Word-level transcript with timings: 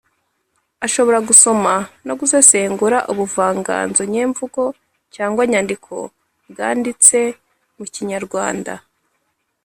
ashobora 0.85 1.19
gusoma 1.29 1.73
no 2.07 2.13
gusesengura 2.19 2.97
ubuvanganzo 3.11 4.01
nyemvungo 4.13 4.63
cyangwa 5.15 5.41
nyandiko 5.51 5.93
bwanditse 6.49 7.19
mu 7.77 7.85
kinyarwanda; 7.93 8.73